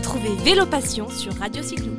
Retrouvez 0.00 0.34
Vélo 0.36 0.64
Passion 0.64 1.10
sur 1.10 1.34
Radio 1.34 1.62
Cyclo. 1.62 1.92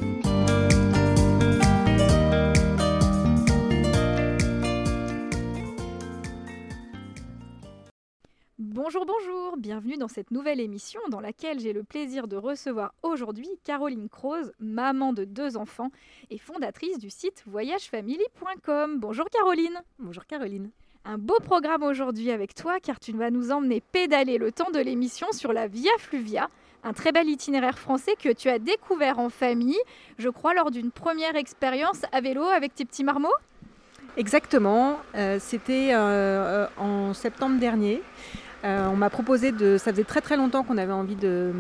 Bonjour, 8.58 9.06
bonjour, 9.06 9.56
bienvenue 9.58 9.98
dans 9.98 10.08
cette 10.08 10.32
nouvelle 10.32 10.60
émission 10.60 11.00
dans 11.12 11.20
laquelle 11.20 11.60
j'ai 11.60 11.74
le 11.74 11.84
plaisir 11.84 12.28
de 12.28 12.38
recevoir 12.38 12.96
aujourd'hui 13.04 13.48
Caroline 13.64 14.10
Croze, 14.10 14.52
maman 14.60 15.14
de 15.14 15.24
deux 15.24 15.56
enfants 15.56 15.92
et 16.32 16.40
fondatrice 16.40 16.98
du 16.98 17.12
site 17.12 17.44
voyagefamily.com. 17.46 19.00
Bonjour 19.00 19.30
Caroline. 19.30 19.80
Bonjour 20.00 20.26
Caroline. 20.26 20.72
Un 21.06 21.20
beau 21.20 21.38
programme 21.44 21.84
aujourd'hui 21.84 22.32
avec 22.32 22.56
toi 22.56 22.80
car 22.80 23.00
tu 23.00 23.12
vas 23.12 23.30
nous 23.30 23.52
emmener 23.52 23.80
pédaler 23.80 24.40
le 24.40 24.52
temps 24.52 24.72
de 24.72 24.80
l'émission 24.80 25.32
sur 25.32 25.54
la 25.54 25.68
Via 25.68 25.92
Fluvia, 26.00 26.50
un 26.84 26.94
très 26.94 27.12
bel 27.12 27.30
itinéraire 27.30 27.78
français 27.78 28.14
que 28.22 28.32
tu 28.34 28.50
as 28.50 28.60
découvert 28.60 29.20
en 29.20 29.30
famille, 29.30 29.80
je 30.18 30.30
crois 30.30 30.54
lors 30.54 30.72
d'une 30.72 30.92
première 30.92 31.36
expérience 31.36 32.02
à 32.12 32.22
vélo 32.22 32.44
avec 32.44 32.76
tes 32.76 32.86
petits 32.86 33.04
marmots. 33.04 33.30
Exactement, 34.18 35.00
euh, 35.16 35.38
c'était 35.40 35.92
euh, 35.94 36.68
en 36.78 37.14
septembre 37.14 37.60
dernier. 37.60 38.02
Euh, 38.64 38.88
on 38.88 38.96
m'a 38.96 39.10
proposé 39.10 39.52
de. 39.52 39.78
Ça 39.78 39.92
faisait 39.92 40.04
très 40.04 40.22
très 40.22 40.38
longtemps 40.38 40.64
qu'on 40.64 40.78
avait 40.78 40.92
envie 40.92 41.16
de, 41.16 41.54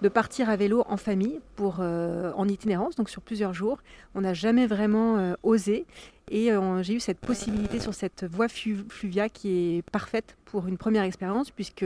de 0.00 0.08
partir 0.08 0.48
à 0.48 0.56
vélo 0.56 0.82
en 0.88 0.96
famille 0.96 1.40
pour, 1.56 1.80
en 1.80 2.48
itinérance, 2.48 2.96
donc 2.96 3.10
sur 3.10 3.22
plusieurs 3.22 3.52
jours. 3.52 3.78
On 4.14 4.22
n'a 4.22 4.34
jamais 4.34 4.66
vraiment 4.66 5.34
osé. 5.42 5.84
Et 6.30 6.52
euh, 6.52 6.82
j'ai 6.82 6.94
eu 6.94 7.00
cette 7.00 7.18
possibilité 7.18 7.80
sur 7.80 7.92
cette 7.92 8.24
voie 8.24 8.46
flu- 8.46 8.84
fluvia 8.88 9.28
qui 9.28 9.78
est 9.78 9.82
parfaite 9.90 10.36
pour 10.44 10.68
une 10.68 10.78
première 10.78 11.02
expérience, 11.02 11.50
puisque 11.50 11.84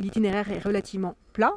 l'itinéraire 0.00 0.50
est 0.50 0.58
relativement 0.58 1.16
plat, 1.34 1.52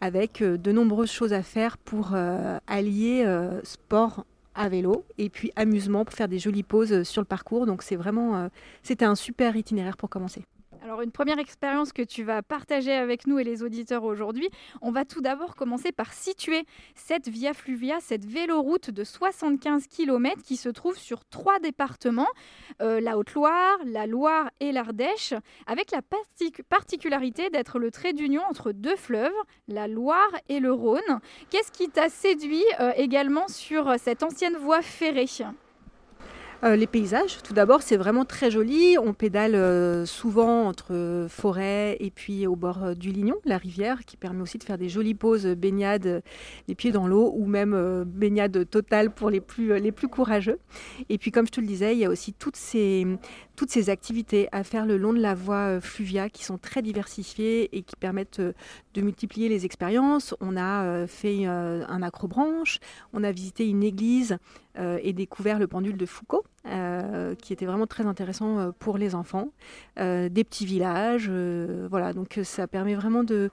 avec 0.00 0.42
euh, 0.42 0.58
de 0.58 0.72
nombreuses 0.72 1.12
choses 1.12 1.32
à 1.32 1.42
faire 1.42 1.78
pour 1.78 2.10
euh, 2.14 2.58
allier 2.66 3.24
sport 3.62 4.24
à 4.56 4.68
vélo 4.68 5.04
et 5.18 5.28
puis 5.30 5.52
amusement 5.54 6.04
pour 6.04 6.14
faire 6.14 6.26
des 6.26 6.40
jolies 6.40 6.64
pauses 6.64 7.04
sur 7.04 7.22
le 7.22 7.26
parcours. 7.26 7.66
Donc 7.66 7.82
c'est 7.82 7.94
vraiment, 7.94 8.48
c'était 8.82 9.04
un 9.04 9.14
super 9.14 9.54
itinéraire 9.54 9.96
pour 9.96 10.10
commencer. 10.10 10.42
Alors 10.88 11.02
une 11.02 11.12
première 11.12 11.38
expérience 11.38 11.92
que 11.92 12.00
tu 12.00 12.22
vas 12.22 12.42
partager 12.42 12.94
avec 12.94 13.26
nous 13.26 13.38
et 13.38 13.44
les 13.44 13.62
auditeurs 13.62 14.04
aujourd'hui, 14.04 14.48
on 14.80 14.90
va 14.90 15.04
tout 15.04 15.20
d'abord 15.20 15.54
commencer 15.54 15.92
par 15.92 16.14
situer 16.14 16.64
cette 16.94 17.28
Via 17.28 17.52
Fluvia, 17.52 18.00
cette 18.00 18.24
véloroute 18.24 18.88
de 18.88 19.04
75 19.04 19.86
km 19.86 20.42
qui 20.42 20.56
se 20.56 20.70
trouve 20.70 20.96
sur 20.96 21.26
trois 21.26 21.58
départements, 21.58 22.30
euh, 22.80 23.02
la 23.02 23.18
Haute-Loire, 23.18 23.76
la 23.84 24.06
Loire 24.06 24.48
et 24.60 24.72
l'Ardèche, 24.72 25.34
avec 25.66 25.90
la 25.90 26.00
partic- 26.00 26.62
particularité 26.70 27.50
d'être 27.50 27.78
le 27.78 27.90
trait 27.90 28.14
d'union 28.14 28.40
entre 28.48 28.72
deux 28.72 28.96
fleuves, 28.96 29.30
la 29.66 29.88
Loire 29.88 30.32
et 30.48 30.58
le 30.58 30.72
Rhône. 30.72 31.20
Qu'est-ce 31.50 31.70
qui 31.70 31.90
t'a 31.90 32.08
séduit 32.08 32.64
euh, 32.80 32.92
également 32.96 33.46
sur 33.48 33.94
cette 33.98 34.22
ancienne 34.22 34.56
voie 34.56 34.80
ferrée? 34.80 35.26
Euh, 36.64 36.74
les 36.74 36.88
paysages, 36.88 37.40
tout 37.44 37.54
d'abord, 37.54 37.82
c'est 37.82 37.96
vraiment 37.96 38.24
très 38.24 38.50
joli. 38.50 38.96
On 38.98 39.14
pédale 39.14 39.54
euh, 39.54 40.06
souvent 40.06 40.66
entre 40.66 41.26
forêt 41.30 41.96
et 42.00 42.10
puis 42.10 42.48
au 42.48 42.56
bord 42.56 42.82
euh, 42.82 42.94
du 42.94 43.12
Lignon, 43.12 43.36
la 43.44 43.58
rivière, 43.58 44.04
qui 44.04 44.16
permet 44.16 44.42
aussi 44.42 44.58
de 44.58 44.64
faire 44.64 44.76
des 44.76 44.88
jolies 44.88 45.14
pauses 45.14 45.46
euh, 45.46 45.54
baignades, 45.54 46.06
euh, 46.06 46.20
les 46.66 46.74
pieds 46.74 46.90
dans 46.90 47.06
l'eau, 47.06 47.32
ou 47.36 47.46
même 47.46 47.74
euh, 47.74 48.04
baignade 48.04 48.68
totale 48.68 49.12
pour 49.12 49.30
les 49.30 49.40
plus, 49.40 49.70
euh, 49.70 49.78
les 49.78 49.92
plus 49.92 50.08
courageux. 50.08 50.58
Et 51.08 51.16
puis, 51.16 51.30
comme 51.30 51.46
je 51.46 51.52
te 51.52 51.60
le 51.60 51.66
disais, 51.68 51.94
il 51.94 52.00
y 52.00 52.04
a 52.04 52.10
aussi 52.10 52.32
toutes 52.32 52.56
ces, 52.56 53.06
toutes 53.54 53.70
ces 53.70 53.88
activités 53.88 54.48
à 54.50 54.64
faire 54.64 54.84
le 54.84 54.96
long 54.96 55.12
de 55.12 55.20
la 55.20 55.34
voie 55.34 55.76
euh, 55.76 55.80
Fluvia 55.80 56.28
qui 56.28 56.44
sont 56.44 56.58
très 56.58 56.82
diversifiées 56.82 57.76
et 57.76 57.82
qui 57.82 57.94
permettent 57.94 58.40
euh, 58.40 58.52
de 58.94 59.00
multiplier 59.00 59.48
les 59.48 59.64
expériences. 59.64 60.34
On 60.40 60.56
a 60.56 60.84
euh, 60.84 61.06
fait 61.06 61.46
euh, 61.46 61.84
un 61.88 62.02
acrobranche, 62.02 62.80
on 63.12 63.22
a 63.22 63.30
visité 63.30 63.68
une 63.68 63.84
église 63.84 64.38
euh, 64.76 64.98
et 65.02 65.12
découvert 65.12 65.58
le 65.58 65.66
pendule 65.66 65.96
de 65.96 66.06
Foucault, 66.06 66.44
euh, 66.66 67.34
qui 67.36 67.52
était 67.52 67.66
vraiment 67.66 67.86
très 67.86 68.04
intéressant 68.04 68.58
euh, 68.58 68.70
pour 68.76 68.98
les 68.98 69.14
enfants. 69.14 69.52
Euh, 69.98 70.28
des 70.28 70.42
petits 70.42 70.66
villages, 70.66 71.30
voilà, 71.88 72.12
donc 72.12 72.40
ça 72.42 72.66
permet 72.66 72.94
vraiment 72.94 73.24
de 73.24 73.50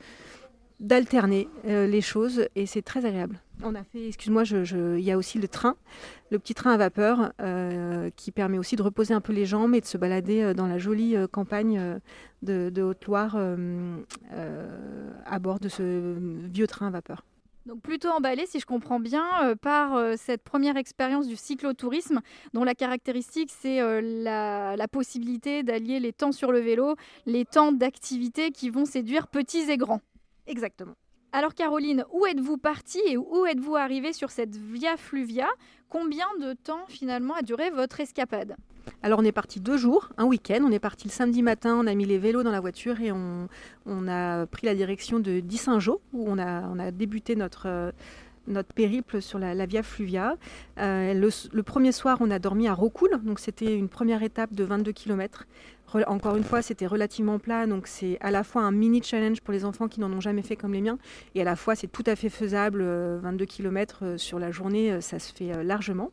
d'alterner 0.82 1.48
les 1.64 2.02
choses 2.02 2.50
et 2.58 2.66
c'est 2.66 2.82
très 2.82 3.06
agréable. 3.06 3.40
On 3.64 3.76
a 3.76 3.84
fait, 3.86 4.08
excuse-moi, 4.08 4.44
il 4.44 5.00
y 5.00 5.12
a 5.12 5.18
aussi 5.18 5.40
le 5.40 5.48
train, 5.48 5.78
le 6.32 6.38
petit 6.38 6.54
train 6.54 6.74
à 6.74 6.78
vapeur 6.78 7.32
qui 8.18 8.32
permet 8.32 8.58
aussi 8.58 8.76
de 8.76 8.82
reposer 8.82 9.14
un 9.14 9.22
peu 9.22 9.32
les 9.32 9.46
jambes 9.46 9.74
et 9.74 9.80
de 9.80 9.86
se 9.86 9.98
balader 9.98 10.54
dans 10.54 10.68
la 10.68 10.78
jolie 10.78 11.16
campagne 11.32 12.02
de, 12.42 12.82
Haute-Loire 12.82 13.38
à 15.26 15.40
bord 15.40 15.62
de 15.62 15.70
ce 15.70 16.18
vieux 16.52 16.68
train 16.68 16.88
à 16.88 16.92
vapeur. 16.92 17.24
Donc 17.66 17.82
plutôt 17.82 18.10
emballé, 18.10 18.46
si 18.46 18.60
je 18.60 18.66
comprends 18.68 19.00
bien, 19.00 19.26
euh, 19.44 19.56
par 19.56 19.96
euh, 19.96 20.14
cette 20.18 20.44
première 20.44 20.78
expérience 20.78 21.28
du 21.28 21.36
cyclotourisme, 21.36 22.22
dont 22.54 22.64
la 22.64 22.76
caractéristique, 22.76 23.52
c'est 23.52 23.82
euh, 23.82 24.02
la, 24.02 24.76
la 24.76 24.88
possibilité 24.88 25.64
d'allier 25.64 26.00
les 26.00 26.14
temps 26.14 26.32
sur 26.32 26.52
le 26.52 26.60
vélo, 26.60 26.96
les 27.26 27.44
temps 27.44 27.72
d'activité 27.72 28.52
qui 28.52 28.70
vont 28.70 28.86
séduire 28.86 29.28
petits 29.28 29.72
et 29.72 29.78
grands. 29.78 30.02
Exactement. 30.46 30.94
Alors 31.32 31.56
Caroline, 31.56 32.06
où 32.14 32.28
êtes-vous 32.28 32.58
partie 32.58 33.02
et 33.08 33.18
où 33.18 33.48
êtes-vous 33.48 33.76
arrivée 33.76 34.14
sur 34.14 34.30
cette 34.30 34.56
Via 34.56 34.96
Fluvia? 34.96 35.48
Combien 35.90 36.28
de 36.40 36.54
temps 36.54 36.86
finalement 36.88 37.34
a 37.34 37.42
duré 37.42 37.72
votre 37.72 38.00
escapade? 38.00 38.56
Alors 39.04 39.20
on 39.20 39.24
est 39.24 39.32
parti 39.32 39.60
deux 39.60 39.78
jours, 39.78 40.10
un 40.18 40.26
week-end. 40.26 40.62
On 40.64 40.72
est 40.72 40.80
parti 40.80 41.08
le 41.08 41.14
samedi 41.14 41.42
matin, 41.42 41.76
on 41.80 41.88
a 41.88 41.94
mis 41.94 42.06
les 42.06 42.18
vélos 42.18 42.44
dans 42.44 42.52
la 42.52 42.60
voiture 42.60 43.02
et 43.02 43.12
on, 43.12 43.48
on 43.86 44.08
a 44.08 44.46
pris 44.46 44.66
la 44.66 44.76
direction 44.76 45.20
de 45.20 45.40
Dissingeau 45.40 46.02
où 46.14 46.26
on 46.28 46.38
a, 46.38 46.62
on 46.70 46.80
a 46.80 46.92
débuté 46.92 47.36
notre, 47.36 47.68
euh, 47.68 47.92
notre 48.48 48.74
périple 48.74 49.22
sur 49.22 49.40
la, 49.40 49.66
Via 49.66 49.84
Fluvia. 49.84 50.36
Euh, 50.80 51.14
le, 51.14 51.64
premier 51.64 51.92
soir, 51.92 52.18
on 52.22 52.30
a 52.32 52.40
dormi 52.40 52.68
à 52.68 52.74
Rocoul, 52.74 53.20
donc 53.24 53.40
c'était 53.40 53.76
une 53.76 53.90
première 53.90 54.24
étape 54.24 54.54
de 54.54 54.64
22 54.64 54.92
km. 54.92 55.46
Encore 56.08 56.36
une 56.36 56.44
fois, 56.44 56.62
c'était 56.62 56.88
relativement 56.88 57.40
plat, 57.40 57.68
donc 57.68 57.88
c'est 57.88 58.18
à 58.20 58.30
la 58.30 58.44
fois 58.44 58.64
un 58.64 58.72
mini 58.72 59.02
challenge 59.02 59.40
pour 59.42 59.54
les 59.54 59.64
enfants 59.64 59.88
qui 59.88 60.02
n'en 60.02 60.12
ont 60.12 60.20
jamais 60.20 60.42
fait 60.42 60.56
comme 60.56 60.74
les 60.74 60.82
miens, 60.82 60.98
et 61.36 61.42
à 61.42 61.44
la 61.46 61.56
fois 61.56 61.76
c'est 61.76 61.88
tout 61.88 62.04
à 62.06 62.16
fait 62.16 62.30
faisable, 62.30 62.82
euh, 62.82 63.20
22 63.22 63.46
km 63.46 64.18
sur 64.18 64.38
la 64.38 64.52
journée, 64.52 64.92
euh, 64.92 65.00
ça 65.00 65.20
se 65.20 65.32
fait 65.32 65.56
euh, 65.56 65.64
largement. 65.64 66.12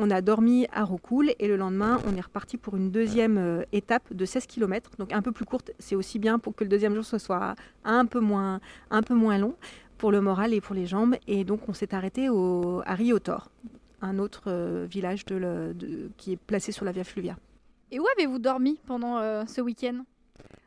On 0.00 0.12
a 0.12 0.20
dormi 0.20 0.68
à 0.72 0.84
Rocoul 0.84 1.32
et 1.40 1.48
le 1.48 1.56
lendemain, 1.56 1.98
on 2.06 2.16
est 2.16 2.20
reparti 2.20 2.56
pour 2.56 2.76
une 2.76 2.92
deuxième 2.92 3.36
euh, 3.36 3.62
étape 3.72 4.12
de 4.12 4.24
16 4.24 4.46
km, 4.46 4.92
donc 4.96 5.12
un 5.12 5.22
peu 5.22 5.32
plus 5.32 5.44
courte. 5.44 5.72
C'est 5.80 5.96
aussi 5.96 6.20
bien 6.20 6.38
pour 6.38 6.54
que 6.54 6.62
le 6.62 6.70
deuxième 6.70 6.94
jour 6.94 7.04
ce 7.04 7.18
soit 7.18 7.56
un 7.84 8.06
peu 8.06 8.20
moins, 8.20 8.60
un 8.90 9.02
peu 9.02 9.14
moins 9.14 9.38
long 9.38 9.56
pour 9.98 10.12
le 10.12 10.20
moral 10.20 10.54
et 10.54 10.60
pour 10.60 10.74
les 10.74 10.86
jambes. 10.86 11.16
Et 11.26 11.44
donc 11.44 11.68
on 11.68 11.74
s'est 11.74 11.94
arrêté 11.94 12.28
au, 12.30 12.82
à 12.86 12.94
Riotor, 12.94 13.50
un 14.00 14.18
autre 14.18 14.44
euh, 14.46 14.86
village 14.88 15.24
qui 16.16 16.32
est 16.32 16.36
placé 16.36 16.72
sur 16.72 16.84
la 16.84 16.92
Via 16.92 17.04
Fluvia. 17.04 17.36
Et 17.90 17.98
où 17.98 18.06
avez-vous 18.16 18.38
dormi 18.38 18.78
pendant 18.86 19.18
euh, 19.18 19.44
ce 19.46 19.60
week-end? 19.60 20.04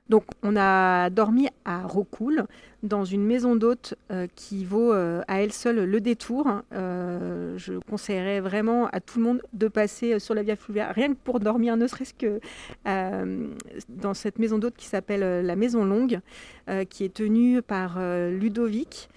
Donc 0.09 0.25
on 0.44 0.57
a 0.57 1.09
dormi 1.09 1.47
à 1.63 1.84
Rocoul 1.84 2.45
dans 2.84 3.06
une 3.06 3.23
maison 3.23 3.56
d'hôte 3.56 3.94
euh, 4.12 4.28
qui 4.35 4.66
vaut 4.66 4.91
euh, 4.91 5.22
à 5.28 5.41
elle 5.41 5.53
seule 5.53 5.85
le 5.85 6.01
détour. 6.01 6.47
Euh, 6.73 7.57
je 7.57 7.73
conseillerais 7.89 8.39
vraiment 8.39 8.88
à 8.88 9.00
tout 9.00 9.19
le 9.19 9.25
monde 9.25 9.41
de 9.53 9.67
passer 9.67 10.13
euh, 10.13 10.19
sur 10.19 10.34
la 10.34 10.44
Via 10.44 10.56
Fluvia, 10.56 10.91
rien 10.91 11.09
que 11.09 11.17
pour 11.23 11.39
dormir, 11.39 11.78
ne 11.78 11.88
serait-ce 11.88 12.13
que 12.13 12.39
dans 13.88 14.13
cette 14.13 14.39
maison 14.39 14.57
d'hôte 14.57 14.75
qui 14.75 14.85
s'appelle 14.85 15.45
la 15.45 15.56
Maison 15.56 15.85
Longue, 15.85 16.19
qui 16.89 17.03
est 17.03 17.13
tenue 17.13 17.62
par 17.62 18.00
Ludovic 18.00 19.09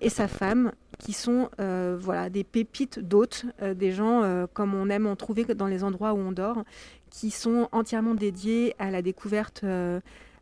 et 0.00 0.08
sa 0.08 0.28
femme 0.28 0.72
qui 1.00 1.12
sont 1.12 1.48
euh, 1.58 1.96
voilà, 1.98 2.30
des 2.30 2.44
pépites 2.44 3.00
d'hôtes, 3.00 3.46
euh, 3.62 3.74
des 3.74 3.90
gens 3.90 4.22
euh, 4.22 4.46
comme 4.52 4.74
on 4.74 4.88
aime 4.90 5.06
en 5.06 5.16
trouver 5.16 5.44
dans 5.44 5.66
les 5.66 5.82
endroits 5.82 6.12
où 6.12 6.18
on 6.18 6.32
dort, 6.32 6.62
qui 7.10 7.30
sont 7.30 7.68
entièrement 7.72 8.14
dédiés 8.14 8.74
à 8.78 8.90
la 8.90 9.02
découverte 9.02 9.64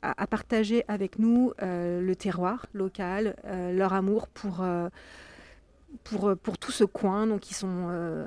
à, 0.03 0.27
partager 0.27 0.85
avec 0.87 1.19
nous 1.19 1.53
le 1.61 2.13
terroir 2.15 2.67
local, 2.75 3.37
leur 3.73 3.95
amour 3.95 4.29
pour, 4.29 4.63
pour, 6.05 6.35
pour 6.43 6.59
tout 6.59 6.73
ce 6.73 6.85
coin. 6.85 7.27
Donc 7.27 7.51
ils, 7.51 7.55
sont, 7.55 7.89
euh, 7.91 8.27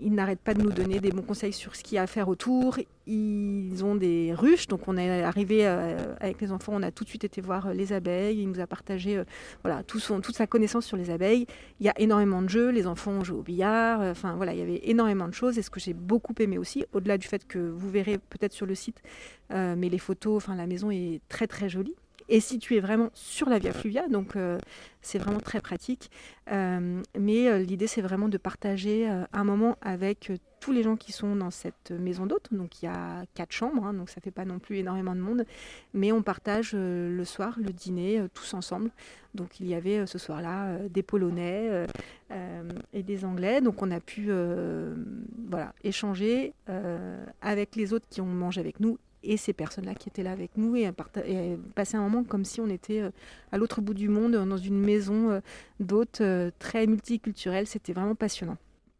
ils 0.00 0.12
n'arrêtent 0.12 0.40
pas 0.40 0.54
de 0.54 0.62
nous 0.62 0.72
donner 0.72 1.00
des 1.00 1.10
bons 1.10 1.22
conseils 1.22 1.52
sur 1.52 1.74
ce 1.76 1.82
qu'il 1.82 1.96
y 1.96 1.98
a 1.98 2.02
à 2.02 2.06
faire 2.06 2.28
autour. 2.28 2.78
Ils 3.08 3.84
ont 3.84 3.94
des 3.94 4.34
ruches, 4.34 4.66
donc 4.66 4.88
on 4.88 4.96
est 4.96 5.22
arrivé 5.22 5.66
euh, 5.66 6.16
avec 6.18 6.40
les 6.40 6.50
enfants, 6.50 6.72
on 6.74 6.82
a 6.82 6.90
tout 6.90 7.04
de 7.04 7.08
suite 7.08 7.22
été 7.22 7.40
voir 7.40 7.68
euh, 7.68 7.72
les 7.72 7.92
abeilles. 7.92 8.40
Il 8.40 8.48
nous 8.48 8.58
a 8.58 8.66
partagé 8.66 9.18
euh, 9.18 9.24
voilà, 9.62 9.84
tout 9.84 10.00
son, 10.00 10.20
toute 10.20 10.34
sa 10.34 10.48
connaissance 10.48 10.84
sur 10.86 10.96
les 10.96 11.10
abeilles. 11.10 11.46
Il 11.78 11.86
y 11.86 11.88
a 11.88 11.94
énormément 12.00 12.42
de 12.42 12.48
jeux, 12.48 12.70
les 12.70 12.86
enfants 12.88 13.12
ont 13.12 13.24
joué 13.24 13.38
au 13.38 13.42
billard. 13.42 14.00
euh, 14.00 14.10
Enfin 14.10 14.34
voilà, 14.34 14.54
il 14.54 14.58
y 14.58 14.62
avait 14.62 14.80
énormément 14.84 15.28
de 15.28 15.34
choses. 15.34 15.56
Et 15.56 15.62
ce 15.62 15.70
que 15.70 15.78
j'ai 15.78 15.94
beaucoup 15.94 16.34
aimé 16.40 16.58
aussi, 16.58 16.84
au-delà 16.92 17.16
du 17.16 17.28
fait 17.28 17.46
que 17.46 17.58
vous 17.58 17.88
verrez 17.88 18.18
peut-être 18.18 18.52
sur 18.52 18.66
le 18.66 18.74
site, 18.74 19.00
euh, 19.52 19.76
mais 19.78 19.88
les 19.88 19.98
photos, 19.98 20.36
enfin 20.38 20.56
la 20.56 20.66
maison 20.66 20.90
est 20.90 21.20
très 21.28 21.46
très 21.46 21.68
jolie 21.68 21.94
est 22.28 22.40
située 22.40 22.80
vraiment 22.80 23.10
sur 23.14 23.48
la 23.48 23.58
Via 23.58 23.72
Fluvia, 23.72 24.08
donc 24.08 24.36
euh, 24.36 24.58
c'est 25.00 25.18
vraiment 25.18 25.40
très 25.40 25.60
pratique. 25.60 26.10
Euh, 26.50 27.02
mais 27.18 27.48
euh, 27.48 27.58
l'idée, 27.58 27.86
c'est 27.86 28.02
vraiment 28.02 28.28
de 28.28 28.38
partager 28.38 29.08
un 29.32 29.44
moment 29.44 29.76
avec 29.80 30.32
tous 30.60 30.72
les 30.72 30.82
gens 30.82 30.96
qui 30.96 31.12
sont 31.12 31.36
dans 31.36 31.50
cette 31.50 31.92
maison 31.92 32.26
d'hôte. 32.26 32.48
Donc 32.50 32.82
il 32.82 32.86
y 32.86 32.88
a 32.88 33.24
quatre 33.34 33.52
chambres, 33.52 33.84
hein, 33.84 33.94
donc 33.94 34.10
ça 34.10 34.20
fait 34.20 34.30
pas 34.30 34.44
non 34.44 34.58
plus 34.58 34.78
énormément 34.78 35.14
de 35.14 35.20
monde, 35.20 35.44
mais 35.94 36.12
on 36.12 36.22
partage 36.22 36.72
le 36.74 37.24
soir 37.24 37.56
le 37.58 37.72
dîner 37.72 38.24
tous 38.34 38.54
ensemble. 38.54 38.90
Donc 39.34 39.60
il 39.60 39.66
y 39.66 39.74
avait 39.74 40.06
ce 40.06 40.18
soir-là 40.18 40.78
des 40.88 41.02
Polonais 41.02 41.86
et 42.92 43.02
des 43.02 43.24
Anglais, 43.24 43.60
donc 43.60 43.82
on 43.82 43.90
a 43.90 44.00
pu 44.00 44.30
voilà 45.48 45.72
échanger 45.84 46.52
avec 47.42 47.76
les 47.76 47.92
autres 47.92 48.06
qui 48.08 48.20
ont 48.20 48.26
mangé 48.26 48.60
avec 48.60 48.80
nous 48.80 48.98
et 49.26 49.36
ces 49.36 49.52
personnes-là 49.52 49.94
qui 49.94 50.08
étaient 50.08 50.22
là 50.22 50.32
avec 50.32 50.56
nous 50.56 50.76
et, 50.76 50.90
passer 51.74 51.96
un 51.96 52.02
moment 52.02 52.24
comme 52.24 52.44
si 52.44 52.60
on 52.60 52.68
était 52.68 53.00
euh, 53.00 53.10
à 53.52 53.58
l'autre 53.58 53.80
bout 53.80 53.94
du 53.94 54.08
monde, 54.08 54.32
dans 54.32 54.56
une 54.56 54.78
maison 54.78 55.30
euh, 55.30 55.40
d'hôtes 55.80 56.20
euh, 56.20 56.50
très 56.58 56.86
multiculturelle. 56.86 57.66
C'était 57.66 57.92
vraiment 57.92 58.14
passionnant. 58.14 58.56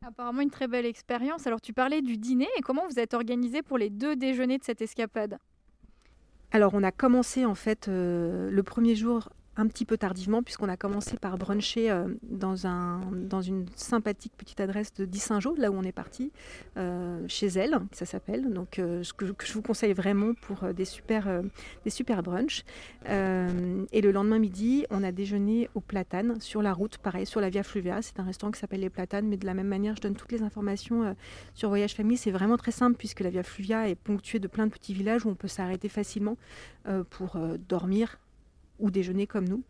Apparemment 0.07 0.43
une 0.43 0.51
très 0.51 0.69
belle 0.69 0.87
expérience. 0.87 1.47
Alors 1.47 1.61
tu 1.61 1.73
parlais 1.73 2.03
du 2.03 2.17
dîner 2.17 2.49
et 2.59 2.63
comment 2.63 2.87
vous 2.89 2.99
êtes 2.99 3.15
organisé 3.15 3.63
pour 3.63 3.79
les 3.79 3.91
deux 3.91 4.17
déjeuners 4.17 4.59
de 4.59 4.65
cette 4.65 4.83
escapade? 4.83 5.39
Alors 6.53 6.75
on 6.75 6.83
a 6.83 6.93
commencé 6.93 7.45
en 7.45 7.57
fait 7.57 7.89
le 7.89 8.63
premier 8.63 8.95
jour 8.95 9.31
un 9.57 9.67
petit 9.67 9.85
peu 9.85 9.97
tardivement, 9.97 10.43
puisqu'on 10.43 10.69
a 10.69 10.77
commencé 10.77 11.17
par 11.17 11.39
bruncher 11.39 11.91
euh, 11.91 12.09
dans, 12.23 12.67
un, 12.67 13.01
dans 13.13 13.41
une 13.41 13.67
sympathique 13.75 14.33
petite 14.37 14.61
adresse 14.61 14.93
de 14.95 15.09
Saint-Jean, 15.17 15.55
là 15.57 15.71
où 15.71 15.75
on 15.75 15.83
est 15.83 15.93
parti, 15.93 16.31
euh, 16.77 17.25
chez 17.27 17.47
elle, 17.47 17.79
ça 17.93 18.05
s'appelle. 18.05 18.53
Donc, 18.53 18.79
euh, 18.79 19.03
que, 19.17 19.27
je 19.47 19.53
vous 19.55 19.63
conseille 19.63 19.95
vraiment 19.95 20.35
pour 20.35 20.73
des 20.75 20.85
super, 20.85 21.43
des 21.85 21.91
super 21.91 22.23
brunchs. 22.23 22.65
et 23.07 24.01
le 24.01 24.11
lendemain 24.13 24.39
midi, 24.39 24.85
on 24.91 25.03
a 25.03 25.13
déjeuné 25.13 25.71
au 25.75 25.81
Platane, 25.81 26.41
sur 26.41 26.63
la 26.63 26.73
route, 26.73 26.99
pareil, 26.99 27.27
sur 27.27 27.41
la 27.41 27.49
Via 27.49 27.63
Fluvia. 27.63 28.03
C'est 28.03 28.21
un 28.21 28.25
restaurant 28.25 28.53
qui 28.53 28.61
s'appelle 28.61 28.81
Les 28.81 28.91
Platanes, 28.91 29.27
mais 29.27 29.37
de 29.37 29.47
la 29.47 29.55
même 29.55 29.69
manière, 29.69 29.97
je 29.97 30.03
donne 30.03 30.17
toutes 30.17 30.33
les 30.33 30.43
informations 30.43 31.17
sur 31.55 31.71
Voyage 31.71 31.95
Famille. 31.95 32.17
C'est 32.17 32.31
vraiment 32.31 32.57
très 32.57 32.73
simple, 32.73 32.97
puisque 32.97 33.21
la 33.21 33.31
Via 33.31 33.43
Fluvia 33.43 33.89
est 33.89 33.95
ponctuée 33.95 34.39
de 34.39 34.49
plein 34.49 34.67
de 34.67 34.73
petits 34.73 34.95
villages 34.95 35.25
où 35.25 35.31
on 35.31 35.35
peut 35.35 35.49
s'arrêter 35.49 35.89
facilement 35.89 36.37
pour 37.11 37.39
dormir, 37.69 38.19
ou 38.79 38.91
déjeuner 38.91 39.27
comme 39.27 39.49
nous. 39.49 39.63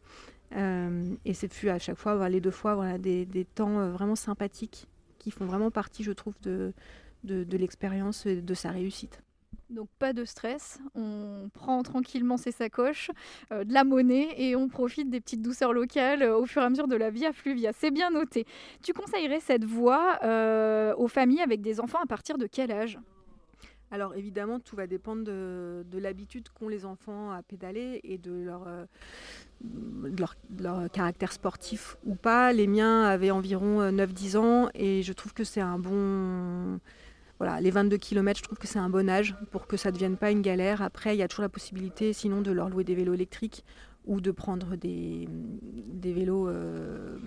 Euh, 0.55 1.15
et 1.25 1.35
c'est 1.35 1.53
fut 1.53 1.69
à 1.69 1.79
chaque 1.79 1.99
fois, 1.99 2.29
les 2.29 2.41
deux 2.41 2.51
fois, 2.51 2.75
voilà, 2.75 2.99
des, 2.99 3.27
des, 3.27 3.45
temps 3.45 3.79
euh, 3.79 3.91
vraiment 3.91 4.17
sympathiques 4.17 4.87
qui 5.19 5.31
font 5.31 5.45
vraiment 5.45 5.71
partie, 5.71 6.03
je 6.05 6.13
trouve, 6.13 6.35
de, 6.43 6.73
de, 7.25 7.45
de 7.45 7.57
l'expérience 7.57 8.27
et 8.27 8.41
de 8.41 8.55
sa 8.55 8.71
réussite. 8.71 9.23
Donc 9.69 9.89
pas 9.99 10.13
de 10.13 10.25
stress, 10.25 10.79
on 10.95 11.51
prend 11.53 11.83
tranquillement 11.83 12.37
ses 12.37 12.53
sacoches, 12.53 13.11
euh, 13.53 13.65
de 13.65 13.73
la 13.73 13.83
monnaie 13.83 14.29
et 14.37 14.55
on 14.55 14.69
profite 14.69 15.11
des 15.11 15.21
petites 15.21 15.43
douceurs 15.43 15.73
locales 15.73 16.23
au 16.23 16.47
fur 16.47 16.63
et 16.63 16.65
à 16.65 16.71
mesure 16.71 16.87
de 16.87 16.95
la 16.95 17.11
Via 17.11 17.33
Fluvia. 17.33 17.73
C'est 17.73 17.91
bien 17.91 18.11
noté. 18.11 18.47
Tu 18.85 18.93
conseillerais 18.93 19.41
cette 19.41 19.65
voie 19.65 20.21
aux 20.97 21.09
familles 21.09 21.43
avec 21.43 21.63
des 21.63 21.81
enfants 21.81 21.99
à 22.01 22.07
partir 22.07 22.39
de 22.39 22.47
quel 22.47 22.71
âge? 22.71 22.99
Alors 23.91 24.15
évidemment, 24.15 24.59
tout 24.59 24.75
va 24.75 24.87
dépendre 24.87 25.25
de, 25.25 25.99
l'habitude 25.99 26.49
qu'ont 26.49 26.69
les 26.69 26.85
enfants 26.85 27.31
à 27.31 27.43
pédaler 27.43 28.01
et 28.03 28.19
de 28.19 28.33
leur, 28.33 28.67
euh, 28.67 30.89
caractère 30.89 31.33
sportif 31.33 31.97
ou 32.05 32.17
pas. 32.17 32.53
Les 32.53 32.67
miens 32.67 33.05
avaient 33.05 33.31
environ 33.31 33.89
9-10 33.91 34.37
euh, 34.37 34.41
ans 34.41 34.69
et 34.75 35.03
je 35.03 35.13
trouve 35.13 35.35
que 35.35 35.45
c'est 35.45 35.61
un 35.61 35.79
bon... 35.79 36.81
Voilà, 37.39 37.61
les 37.61 37.71
22 37.71 37.99
km, 37.99 38.39
je 38.39 38.45
trouve 38.45 38.57
que 38.57 38.67
c'est 38.67 38.79
un 38.79 38.89
bon 38.89 39.11
âge 39.11 39.37
pour 39.51 39.67
que 39.67 39.77
ça 39.77 39.91
ne 39.91 39.95
devienne 39.95 40.17
pas 40.17 40.31
une 40.31 40.41
galère. 40.41 40.81
Après, 40.81 41.15
il 41.15 41.19
y 41.19 41.23
a 41.23 41.29
toujours 41.29 41.43
la 41.43 41.51
possibilité, 41.51 42.15
sinon, 42.15 42.41
de 42.41 42.51
leur 42.51 42.71
louer 42.71 42.83
des 42.83 42.95
vélos 42.95 43.13
électriques 43.13 43.63
ou 44.07 44.23
de 44.23 44.31
prendre 44.31 44.77
des, 44.77 45.29
des 45.31 46.15
vélos 46.15 46.49
euh, 46.49 47.19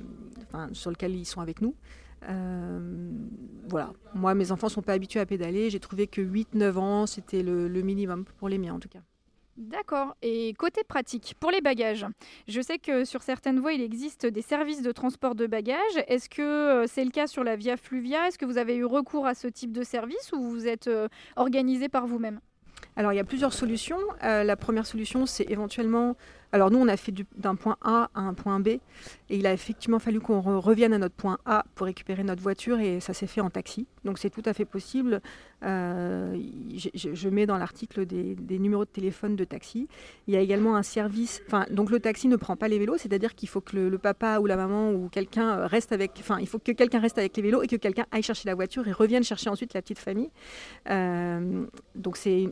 sur 0.72 0.90
lesquels 0.90 1.16
ils 1.16 1.26
sont 1.26 1.42
avec 1.42 1.62
nous. 1.62 1.76
Euh, 2.28 3.12
voilà, 3.70 3.94
moi 4.14 4.34
mes 4.34 4.52
enfants 4.52 4.70
sont 4.70 4.82
pas 4.82 4.94
habitués 4.94 5.20
à 5.20 5.26
pédaler, 5.26 5.70
j'ai 5.70 5.80
trouvé 5.80 6.08
que 6.08 6.22
8-9 6.22 6.78
ans 6.78 7.06
c'était 7.06 7.44
le, 7.44 7.68
minimum 7.82 8.26
pour 8.38 8.50
les 8.50 8.58
miens 8.58 8.74
en 8.74 8.80
tout 8.80 8.90
cas. 8.90 9.00
D'accord. 9.58 10.16
Et 10.22 10.54
côté 10.54 10.86
pratique, 10.88 11.36
pour 11.38 11.52
les 11.52 11.60
bagages, 11.60 12.06
je 12.48 12.62
sais 12.62 12.78
que 12.78 13.04
sur 13.04 13.22
certaines 13.24 13.60
voies, 13.60 13.74
il 13.74 13.82
existe 13.82 14.26
des 14.26 14.42
services 14.42 14.82
de 14.82 14.94
transport 14.94 15.36
de 15.36 15.48
bagages. 15.48 15.78
Est-ce 16.08 16.30
que 16.30 16.42
euh, 16.42 16.88
c'est 16.88 17.04
le 17.04 17.12
cas 17.12 17.28
sur 17.28 17.44
la 17.44 17.58
Via 17.58 17.76
Fluvia? 17.76 18.28
Est-ce 18.28 18.38
que 18.38 18.46
vous 18.46 18.58
avez 18.58 18.78
eu 18.78 18.86
recours 18.86 19.28
à 19.28 19.36
ce 19.36 19.50
type 19.50 19.74
de 19.74 19.84
service 19.84 20.32
ou 20.32 20.42
vous 20.42 20.66
êtes 20.66 20.88
euh, 20.88 21.10
organisé 21.36 21.90
par 21.90 22.08
vous-même? 22.08 22.40
Alors 22.96 23.12
il 23.12 23.18
y 23.18 23.20
a 23.20 23.26
plusieurs 23.26 23.54
solutions. 23.54 24.00
la 24.22 24.56
première 24.56 24.86
solution, 24.86 25.26
c'est 25.26 25.50
éventuellement 25.50 26.16
alors 26.52 26.72
nous, 26.72 26.80
on 26.80 26.88
a 26.88 26.98
fait 26.98 27.14
d'un 27.38 27.56
point 27.56 27.78
A 27.82 28.10
à 28.16 28.22
un 28.22 28.34
point 28.34 28.60
B, 28.60 28.68
et 28.68 28.82
il 29.30 29.46
a 29.46 29.54
effectivement 29.54 30.00
fallu 30.00 30.20
qu'on 30.20 30.42
revienne 30.60 30.94
à 30.94 30.98
notre 30.98 31.16
point 31.16 31.38
A 31.46 31.66
pour 31.76 31.86
récupérer 31.86 32.24
notre 32.24 32.42
voiture, 32.42 32.80
et 32.80 33.00
ça 33.00 33.14
s'est 33.14 33.28
fait 33.28 33.42
en 33.42 33.50
taxi. 33.50 33.86
Donc 34.06 34.18
c'est 34.18 34.30
tout 34.30 34.42
à 34.46 34.54
fait 34.54 34.66
possible. 34.66 35.22
Euh, 35.66 36.42
je, 36.96 37.30
mets 37.30 37.46
dans 37.46 37.58
l'article 37.58 38.06
des, 38.06 38.60
numéros 38.60 38.86
de 38.86 38.90
téléphone 38.90 39.36
de 39.36 39.44
taxi. 39.44 39.88
Il 40.28 40.34
y 40.34 40.38
a 40.38 40.40
également 40.40 40.76
un 40.76 40.84
service. 40.84 41.42
Enfin, 41.48 41.66
donc 41.70 41.92
le 41.92 42.00
taxi 42.00 42.28
ne 42.28 42.38
prend 42.38 42.56
pas 42.56 42.68
les 42.68 42.80
vélos, 42.80 42.98
c'est-à-dire 42.98 43.36
qu'il 43.36 43.50
faut 43.50 43.62
que 43.62 43.76
le, 43.76 43.98
papa 43.98 44.40
ou 44.40 44.46
la 44.46 44.56
maman 44.56 44.92
ou 44.92 45.10
quelqu'un 45.10 45.68
reste 45.68 45.92
avec. 45.92 46.12
Enfin, 46.20 46.38
il 46.40 46.48
faut 46.48 46.60
que 46.60 46.72
quelqu'un 46.72 47.00
reste 47.00 47.18
avec 47.18 47.36
les 47.36 47.44
vélos 47.44 47.62
et 47.62 47.68
que 47.68 47.76
quelqu'un 47.76 48.06
aille 48.12 48.24
chercher 48.24 48.48
la 48.48 48.56
voiture 48.56 48.88
et 48.88 48.92
revienne 48.92 49.24
chercher 49.24 49.50
ensuite 49.50 49.74
la 49.74 49.82
petite 49.82 50.00
famille. 50.00 50.30
Euh, 50.90 51.66
donc 51.96 52.18
c'est 52.18 52.50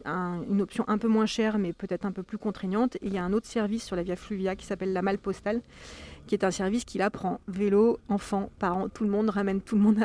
une 0.49 0.61
option 0.61 0.83
un 0.87 0.97
peu 0.97 1.07
moins 1.07 1.25
chère, 1.25 1.57
mais 1.57 1.73
peut-être 1.73 2.05
un 2.05 2.11
peu 2.11 2.23
plus 2.23 2.37
contraignante. 2.37 2.97
Et 2.97 3.07
il 3.07 3.13
y 3.13 3.17
a 3.17 3.23
un 3.23 3.33
autre 3.33 3.47
service 3.47 3.86
sur 3.87 3.95
la 3.95 4.03
Via 4.03 4.15
Fluvia 4.15 4.55
qui 4.55 4.65
s'appelle 4.65 4.93
la 4.93 5.01
Malle 5.01 5.17
Postale, 5.17 5.61
qui 6.27 6.35
est 6.35 6.43
un 6.43 6.51
service 6.51 6.85
qui 6.85 6.97
là 6.97 7.09
prend 7.09 7.39
vélo, 7.47 7.99
enfants, 8.09 8.51
parents, 8.59 8.89
tout 8.89 9.03
le 9.03 9.09
monde 9.09 9.29
ramène 9.29 9.61
tout 9.61 9.75
le 9.75 9.81
monde 9.81 9.99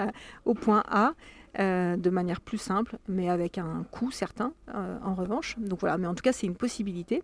au 0.45 0.55
point 0.55 0.83
A. 0.89 1.13
Euh, 1.59 1.99
de 1.99 2.09
manière 2.09 2.41
plus 2.41 2.57
simple, 2.57 2.97
mais 3.09 3.29
avec 3.29 3.59
un 3.59 3.85
coût 3.91 4.11
certain 4.11 4.55
euh, 4.75 4.97
en 5.05 5.15
revanche. 5.15 5.59
Donc 5.59 5.81
voilà, 5.81 5.99
mais 5.99 6.07
en 6.07 6.15
tout 6.15 6.23
cas 6.23 6.33
c'est 6.33 6.47
une 6.47 6.55
possibilité. 6.55 7.23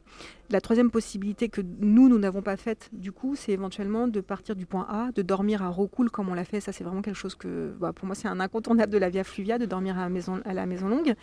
La 0.51 0.61
troisième 0.61 0.91
possibilité 0.91 1.49
que 1.49 1.63
nous, 1.81 2.11
nous 2.11 2.19
n'avons 2.19 2.43
pas 2.43 2.59
faite 2.59 2.91
du 2.93 3.11
coup, 3.11 3.37
c'est 3.37 3.53
éventuellement 3.53 4.07
de 4.07 4.21
partir 4.21 4.55
du 4.55 4.67
point 4.67 4.87
A, 4.91 5.13
de 5.13 5.23
dormir 5.23 5.63
à 5.63 5.69
Rocoul 5.69 6.11
comme 6.11 6.29
on 6.29 6.35
l'a 6.35 6.45
fait. 6.45 6.61
Ça 6.61 6.73
c'est 6.73 6.85
vraiment 6.85 7.01
quelque 7.01 7.17
chose 7.17 7.37
que, 7.37 7.73
pour 7.95 8.05
moi 8.05 8.15
c'est 8.15 8.29
un 8.29 8.39
incontournable 8.39 8.93
de 8.93 8.99
la 8.99 9.09
Via 9.09 9.25
Fluvia, 9.25 9.57
de 9.57 9.65
dormir 9.65 9.97
à 9.97 10.03
la 10.03 10.11
maison, 10.11 10.43
à 10.45 10.53
la 10.53 10.67
maison 10.67 10.89
longue. 10.89 11.15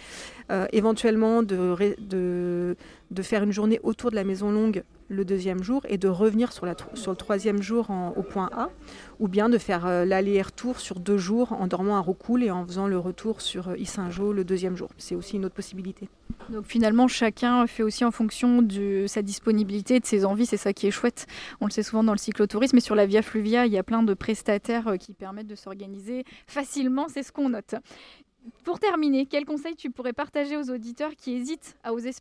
Euh, 0.51 0.65
éventuellement 0.71 1.43
de 1.43 2.75
faire 3.21 3.43
une 3.43 3.53
journée 3.53 3.79
autour 3.83 4.09
de 4.09 4.15
la 4.15 4.23
maison 4.23 4.51
longue 4.51 4.83
le 5.07 5.25
deuxième 5.25 5.61
jour 5.63 5.81
et 5.87 5.97
de 5.97 6.07
revenir 6.07 6.51
sur, 6.51 6.65
sur 6.93 7.11
le 7.11 7.17
troisième 7.17 7.61
jour 7.61 7.89
au 8.15 8.23
point 8.23 8.49
A, 8.53 8.69
ou 9.19 9.27
bien 9.27 9.49
de 9.49 9.57
faire 9.57 9.85
euh, 9.85 10.05
l'aller-retour 10.05 10.79
sur 10.79 10.99
deux 10.99 11.17
jours 11.17 11.51
en 11.53 11.67
dormant 11.67 11.97
à 11.97 11.99
Rocoul 11.99 12.43
et 12.43 12.51
en 12.51 12.65
faisant 12.65 12.87
le 12.87 12.97
retour 12.97 13.41
sur 13.41 13.69
euh, 13.69 14.33
le 14.33 14.43
deuxième 14.43 14.75
jour. 14.75 14.89
C'est 14.97 15.15
aussi 15.15 15.35
une 15.35 15.45
autre 15.45 15.55
possibilité. 15.55 16.09
Donc 16.49 16.65
finalement, 16.65 17.07
chacun 17.07 17.67
fait 17.67 17.83
aussi 17.83 18.03
en 18.03 18.11
fonction 18.11 18.61
de 18.61 19.05
sa 19.07 19.21
disponibilité, 19.21 19.99
de 19.99 20.05
ses 20.05 20.25
envies, 20.25 20.45
c'est 20.45 20.57
ça 20.57 20.73
qui 20.73 20.87
est 20.87 20.91
chouette. 20.91 21.27
On 21.61 21.65
le 21.65 21.71
sait 21.71 21.83
souvent 21.83 22.03
dans 22.03 22.13
le 22.13 22.17
cyclotourisme, 22.17 22.77
et 22.77 22.81
sur 22.81 22.95
la 22.95 23.05
Via 23.05 23.21
Fluvia, 23.21 23.65
il 23.65 23.73
y 23.73 23.77
a 23.77 23.83
plein 23.83 24.03
de 24.03 24.13
prestataires 24.13 24.87
euh, 24.87 24.97
qui 24.97 25.13
permettent 25.13 25.47
de 25.47 25.55
s'organiser 25.55 26.23
facilement, 26.47 27.07
c'est 27.09 27.23
ce 27.23 27.31
qu'on 27.31 27.49
note. 27.49 27.75
Pour 28.63 28.79
terminer, 28.79 29.25
quel 29.25 29.45
conseil 29.45 29.75
tu 29.75 29.89
pourrais 29.89 30.13
partager 30.13 30.55
aux 30.55 30.69
auditeurs 30.69 31.15
qui 31.15 31.33
hésitent 31.33 31.75
à 31.83 31.93
oser 31.93 32.11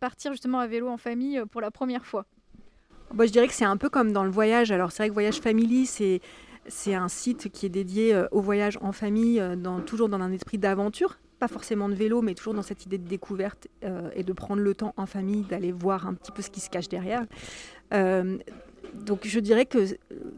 partir 0.00 0.32
justement 0.32 0.58
à 0.58 0.66
vélo 0.66 0.88
en 0.88 0.96
famille 0.96 1.42
pour 1.50 1.60
la 1.60 1.70
première 1.70 2.06
fois? 2.06 2.24
Je 3.20 3.30
dirais 3.30 3.46
que 3.46 3.54
c'est 3.54 3.64
un 3.64 3.76
peu 3.76 3.88
comme 3.88 4.12
dans 4.12 4.24
le 4.24 4.30
voyage. 4.30 4.70
Alors 4.70 4.92
c'est 4.92 5.02
vrai 5.02 5.08
que 5.08 5.14
Voyage 5.14 5.40
Family, 5.40 5.86
c'est 5.86 6.94
un 6.94 7.08
site 7.08 7.50
qui 7.50 7.66
est 7.66 7.70
dédié 7.70 8.14
euh, 8.14 8.26
au 8.30 8.40
voyage 8.40 8.78
en 8.80 8.92
famille, 8.92 9.40
euh, 9.40 9.56
toujours 9.86 10.08
dans 10.08 10.20
un 10.20 10.32
esprit 10.32 10.58
d'aventure, 10.58 11.18
pas 11.38 11.48
forcément 11.48 11.88
de 11.88 11.94
vélo, 11.94 12.22
mais 12.22 12.34
toujours 12.34 12.54
dans 12.54 12.62
cette 12.62 12.86
idée 12.86 12.98
de 12.98 13.06
découverte 13.06 13.68
euh, 13.84 14.10
et 14.14 14.22
de 14.22 14.32
prendre 14.32 14.62
le 14.62 14.74
temps 14.74 14.94
en 14.96 15.06
famille, 15.06 15.42
d'aller 15.42 15.72
voir 15.72 16.06
un 16.06 16.14
petit 16.14 16.32
peu 16.32 16.42
ce 16.42 16.50
qui 16.50 16.60
se 16.60 16.70
cache 16.70 16.88
derrière. 16.88 17.24
donc 18.94 19.26
je 19.26 19.40
dirais 19.40 19.66
que 19.66 19.96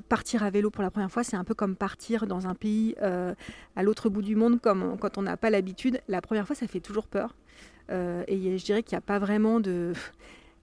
partir 0.08 0.42
à 0.42 0.50
vélo 0.50 0.70
pour 0.70 0.82
la 0.82 0.90
première 0.90 1.10
fois, 1.10 1.24
c'est 1.24 1.36
un 1.36 1.44
peu 1.44 1.54
comme 1.54 1.76
partir 1.76 2.26
dans 2.26 2.46
un 2.46 2.54
pays 2.54 2.96
à 3.00 3.82
l'autre 3.82 4.08
bout 4.08 4.22
du 4.22 4.34
monde, 4.34 4.60
comme 4.60 4.96
quand 4.98 5.18
on 5.18 5.22
n'a 5.22 5.36
pas 5.36 5.50
l'habitude. 5.50 6.00
La 6.08 6.20
première 6.20 6.46
fois, 6.46 6.56
ça 6.56 6.66
fait 6.66 6.80
toujours 6.80 7.06
peur. 7.06 7.34
et 7.90 8.58
je 8.58 8.64
dirais 8.64 8.82
qu'il 8.82 8.96
n'y 8.96 8.98
a 8.98 9.02
pas 9.02 9.18
vraiment 9.18 9.60
de 9.60 9.92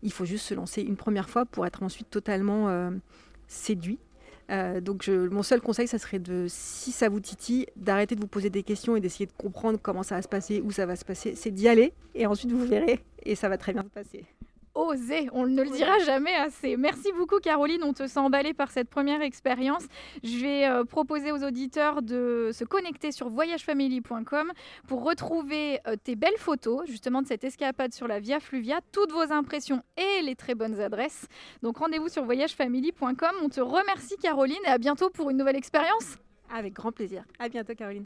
il 0.03 0.11
faut 0.11 0.25
juste 0.25 0.45
se 0.45 0.53
lancer 0.53 0.81
une 0.81 0.95
première 0.95 1.29
fois 1.29 1.45
pour 1.45 1.65
être 1.65 1.83
ensuite 1.83 2.09
totalement 2.09 2.69
euh, 2.69 2.91
séduit. 3.47 3.99
Euh, 4.51 4.81
donc 4.81 5.07
mon 5.07 5.41
seul 5.41 5.61
conseil, 5.61 5.87
ça 5.87 5.97
serait 5.97 6.19
de, 6.19 6.45
si 6.49 6.91
ça 6.91 7.09
vous 7.09 7.21
titille, 7.21 7.65
d'arrêter 7.75 8.15
de 8.15 8.21
vous 8.21 8.27
poser 8.27 8.49
des 8.49 8.63
questions 8.63 8.95
et 8.95 8.99
d'essayer 8.99 9.25
de 9.25 9.31
comprendre 9.37 9.79
comment 9.81 10.03
ça 10.03 10.15
va 10.15 10.21
se 10.21 10.27
passer, 10.27 10.61
où 10.61 10.71
ça 10.71 10.85
va 10.85 10.95
se 10.95 11.05
passer. 11.05 11.33
C'est 11.35 11.51
d'y 11.51 11.67
aller 11.67 11.93
et 12.13 12.27
ensuite 12.27 12.51
vous 12.51 12.65
verrez 12.65 12.99
et 13.23 13.35
ça 13.35 13.49
va 13.49 13.57
très 13.57 13.73
bien 13.73 13.83
se 13.83 13.89
passer 13.89 14.25
oser. 14.75 15.29
On 15.33 15.45
ne 15.45 15.63
le 15.63 15.69
dira 15.69 15.99
jamais 15.99 16.33
assez. 16.35 16.77
Merci 16.77 17.11
beaucoup 17.17 17.39
Caroline, 17.39 17.83
on 17.83 17.93
te 17.93 18.07
sent 18.07 18.19
emballée 18.19 18.53
par 18.53 18.71
cette 18.71 18.89
première 18.89 19.21
expérience. 19.21 19.83
Je 20.23 20.37
vais 20.39 20.67
euh, 20.67 20.83
proposer 20.83 21.31
aux 21.31 21.43
auditeurs 21.43 22.01
de 22.01 22.51
se 22.53 22.63
connecter 22.63 23.11
sur 23.11 23.29
voyagefamily.com 23.29 24.51
pour 24.87 25.03
retrouver 25.03 25.79
euh, 25.87 25.95
tes 26.01 26.15
belles 26.15 26.37
photos 26.37 26.87
justement 26.87 27.21
de 27.21 27.27
cette 27.27 27.43
escapade 27.43 27.93
sur 27.93 28.07
la 28.07 28.19
Via 28.19 28.39
Fluvia, 28.39 28.79
toutes 28.91 29.11
vos 29.11 29.31
impressions 29.31 29.81
et 29.97 30.21
les 30.21 30.35
très 30.35 30.55
bonnes 30.55 30.79
adresses. 30.79 31.27
Donc 31.61 31.77
rendez-vous 31.77 32.09
sur 32.09 32.23
voyagefamily.com. 32.25 33.31
On 33.43 33.49
te 33.49 33.61
remercie 33.61 34.17
Caroline 34.17 34.57
et 34.65 34.69
à 34.69 34.77
bientôt 34.77 35.09
pour 35.09 35.29
une 35.29 35.37
nouvelle 35.37 35.55
expérience. 35.55 36.17
Avec 36.53 36.73
grand 36.73 36.91
plaisir. 36.91 37.23
À 37.39 37.49
bientôt 37.49 37.73
Caroline. 37.73 38.05